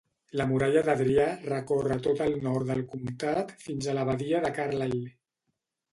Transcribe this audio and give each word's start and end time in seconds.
La 0.39 0.45
muralla 0.51 0.81
d'Adrià 0.87 1.27
recorre 1.49 1.99
tot 2.09 2.23
el 2.27 2.35
nord 2.47 2.71
del 2.71 2.83
comtat 2.95 3.53
fins 3.67 3.91
a 3.93 3.99
la 3.99 4.07
badia 4.11 4.45
de 4.47 4.53
Carlisle. 4.61 5.17